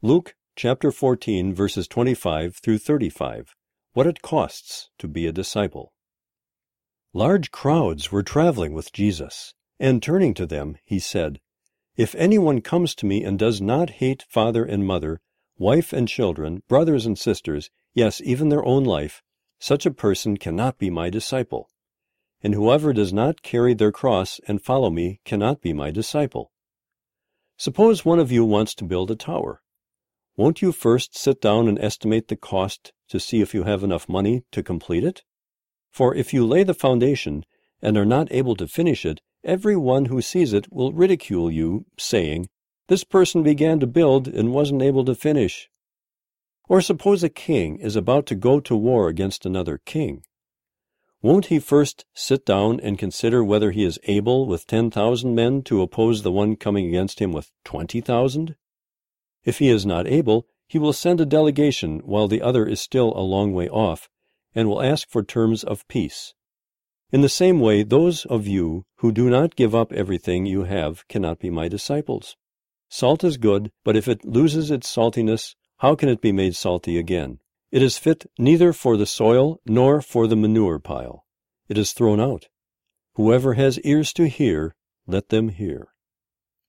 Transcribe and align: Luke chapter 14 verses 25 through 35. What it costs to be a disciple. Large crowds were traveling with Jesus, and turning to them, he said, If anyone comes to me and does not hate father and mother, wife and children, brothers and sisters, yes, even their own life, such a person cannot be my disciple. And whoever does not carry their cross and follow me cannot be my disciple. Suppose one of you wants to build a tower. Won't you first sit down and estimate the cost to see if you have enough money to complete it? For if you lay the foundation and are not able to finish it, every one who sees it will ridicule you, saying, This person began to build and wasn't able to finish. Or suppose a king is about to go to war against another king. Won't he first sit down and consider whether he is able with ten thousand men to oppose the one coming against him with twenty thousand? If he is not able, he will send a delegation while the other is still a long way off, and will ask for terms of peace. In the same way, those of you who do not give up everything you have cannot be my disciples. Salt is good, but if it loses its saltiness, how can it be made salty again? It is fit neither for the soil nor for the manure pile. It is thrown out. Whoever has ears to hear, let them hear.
Luke 0.00 0.36
chapter 0.54 0.92
14 0.92 1.52
verses 1.52 1.88
25 1.88 2.54
through 2.54 2.78
35. 2.78 3.56
What 3.94 4.06
it 4.06 4.22
costs 4.22 4.90
to 5.00 5.08
be 5.08 5.26
a 5.26 5.32
disciple. 5.32 5.92
Large 7.12 7.50
crowds 7.50 8.12
were 8.12 8.22
traveling 8.22 8.74
with 8.74 8.92
Jesus, 8.92 9.54
and 9.80 10.00
turning 10.00 10.34
to 10.34 10.46
them, 10.46 10.76
he 10.84 11.00
said, 11.00 11.40
If 11.96 12.14
anyone 12.14 12.60
comes 12.60 12.94
to 12.94 13.06
me 13.06 13.24
and 13.24 13.36
does 13.40 13.60
not 13.60 13.90
hate 13.98 14.24
father 14.28 14.64
and 14.64 14.86
mother, 14.86 15.20
wife 15.58 15.92
and 15.92 16.06
children, 16.06 16.62
brothers 16.68 17.04
and 17.04 17.18
sisters, 17.18 17.68
yes, 17.92 18.20
even 18.20 18.50
their 18.50 18.64
own 18.64 18.84
life, 18.84 19.20
such 19.58 19.84
a 19.84 19.90
person 19.90 20.36
cannot 20.36 20.78
be 20.78 20.90
my 20.90 21.10
disciple. 21.10 21.70
And 22.40 22.54
whoever 22.54 22.92
does 22.92 23.12
not 23.12 23.42
carry 23.42 23.74
their 23.74 23.90
cross 23.90 24.38
and 24.46 24.62
follow 24.62 24.90
me 24.90 25.18
cannot 25.24 25.60
be 25.60 25.72
my 25.72 25.90
disciple. 25.90 26.52
Suppose 27.56 28.04
one 28.04 28.20
of 28.20 28.30
you 28.30 28.44
wants 28.44 28.76
to 28.76 28.84
build 28.84 29.10
a 29.10 29.16
tower. 29.16 29.60
Won't 30.38 30.62
you 30.62 30.70
first 30.70 31.18
sit 31.18 31.40
down 31.40 31.66
and 31.66 31.80
estimate 31.80 32.28
the 32.28 32.36
cost 32.36 32.92
to 33.08 33.18
see 33.18 33.40
if 33.40 33.54
you 33.54 33.64
have 33.64 33.82
enough 33.82 34.08
money 34.08 34.44
to 34.52 34.62
complete 34.62 35.02
it? 35.02 35.24
For 35.90 36.14
if 36.14 36.32
you 36.32 36.46
lay 36.46 36.62
the 36.62 36.74
foundation 36.74 37.44
and 37.82 37.96
are 37.96 38.06
not 38.06 38.30
able 38.30 38.54
to 38.54 38.68
finish 38.68 39.04
it, 39.04 39.20
every 39.42 39.76
one 39.76 40.04
who 40.04 40.22
sees 40.22 40.52
it 40.52 40.72
will 40.72 40.92
ridicule 40.92 41.50
you, 41.50 41.86
saying, 41.98 42.48
This 42.86 43.02
person 43.02 43.42
began 43.42 43.80
to 43.80 43.88
build 43.88 44.28
and 44.28 44.54
wasn't 44.54 44.80
able 44.80 45.04
to 45.06 45.16
finish. 45.16 45.68
Or 46.68 46.80
suppose 46.80 47.24
a 47.24 47.28
king 47.28 47.80
is 47.80 47.96
about 47.96 48.24
to 48.26 48.36
go 48.36 48.60
to 48.60 48.76
war 48.76 49.08
against 49.08 49.44
another 49.44 49.80
king. 49.84 50.22
Won't 51.20 51.46
he 51.46 51.58
first 51.58 52.04
sit 52.14 52.46
down 52.46 52.78
and 52.78 52.96
consider 52.96 53.42
whether 53.42 53.72
he 53.72 53.82
is 53.82 53.98
able 54.04 54.46
with 54.46 54.68
ten 54.68 54.92
thousand 54.92 55.34
men 55.34 55.62
to 55.62 55.82
oppose 55.82 56.22
the 56.22 56.30
one 56.30 56.54
coming 56.54 56.86
against 56.86 57.18
him 57.18 57.32
with 57.32 57.50
twenty 57.64 58.00
thousand? 58.00 58.54
If 59.44 59.58
he 59.58 59.68
is 59.68 59.86
not 59.86 60.06
able, 60.06 60.46
he 60.66 60.78
will 60.78 60.92
send 60.92 61.20
a 61.20 61.26
delegation 61.26 62.00
while 62.00 62.28
the 62.28 62.42
other 62.42 62.66
is 62.66 62.80
still 62.80 63.12
a 63.16 63.22
long 63.22 63.52
way 63.52 63.68
off, 63.68 64.08
and 64.54 64.68
will 64.68 64.82
ask 64.82 65.08
for 65.08 65.22
terms 65.22 65.64
of 65.64 65.86
peace. 65.88 66.34
In 67.10 67.22
the 67.22 67.28
same 67.28 67.58
way, 67.58 67.82
those 67.82 68.26
of 68.26 68.46
you 68.46 68.84
who 68.96 69.12
do 69.12 69.30
not 69.30 69.56
give 69.56 69.74
up 69.74 69.92
everything 69.92 70.44
you 70.44 70.64
have 70.64 71.08
cannot 71.08 71.38
be 71.38 71.48
my 71.48 71.66
disciples. 71.68 72.36
Salt 72.90 73.24
is 73.24 73.38
good, 73.38 73.70
but 73.84 73.96
if 73.96 74.08
it 74.08 74.24
loses 74.24 74.70
its 74.70 74.94
saltiness, 74.94 75.54
how 75.78 75.94
can 75.94 76.08
it 76.08 76.20
be 76.20 76.32
made 76.32 76.54
salty 76.54 76.98
again? 76.98 77.38
It 77.70 77.82
is 77.82 77.98
fit 77.98 78.30
neither 78.38 78.72
for 78.72 78.96
the 78.96 79.06
soil 79.06 79.60
nor 79.64 80.02
for 80.02 80.26
the 80.26 80.36
manure 80.36 80.78
pile. 80.78 81.24
It 81.68 81.78
is 81.78 81.92
thrown 81.92 82.20
out. 82.20 82.48
Whoever 83.14 83.54
has 83.54 83.80
ears 83.80 84.12
to 84.14 84.28
hear, 84.28 84.74
let 85.06 85.28
them 85.28 85.48
hear. 85.48 85.88